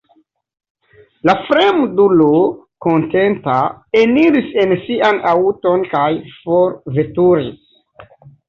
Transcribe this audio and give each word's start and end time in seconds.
La 1.29 1.35
fremdulo, 1.49 2.29
kontenta, 2.87 3.59
eniris 4.01 4.49
en 4.65 4.75
sian 4.87 5.23
aŭton 5.35 5.87
kaj 5.95 6.11
forveturis. 6.41 7.81